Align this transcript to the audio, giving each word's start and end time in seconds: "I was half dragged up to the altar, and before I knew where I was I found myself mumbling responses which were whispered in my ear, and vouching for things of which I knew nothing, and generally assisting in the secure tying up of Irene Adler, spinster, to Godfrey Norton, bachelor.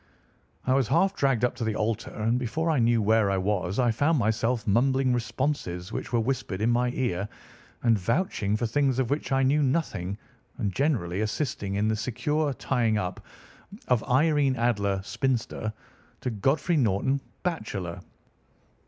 "I 0.65 0.73
was 0.73 0.87
half 0.87 1.13
dragged 1.15 1.45
up 1.45 1.53
to 1.57 1.63
the 1.63 1.75
altar, 1.75 2.09
and 2.09 2.39
before 2.39 2.71
I 2.71 2.79
knew 2.79 3.03
where 3.03 3.29
I 3.29 3.37
was 3.37 3.77
I 3.77 3.91
found 3.91 4.17
myself 4.17 4.65
mumbling 4.65 5.13
responses 5.13 5.91
which 5.91 6.11
were 6.11 6.19
whispered 6.19 6.59
in 6.59 6.71
my 6.71 6.89
ear, 6.95 7.29
and 7.83 7.99
vouching 7.99 8.55
for 8.57 8.65
things 8.65 8.97
of 8.97 9.11
which 9.11 9.31
I 9.31 9.43
knew 9.43 9.61
nothing, 9.61 10.17
and 10.57 10.73
generally 10.73 11.21
assisting 11.21 11.75
in 11.75 11.87
the 11.87 11.95
secure 11.95 12.51
tying 12.51 12.97
up 12.97 13.23
of 13.89 14.03
Irene 14.09 14.55
Adler, 14.55 15.01
spinster, 15.03 15.71
to 16.21 16.31
Godfrey 16.31 16.77
Norton, 16.77 17.21
bachelor. 17.43 17.99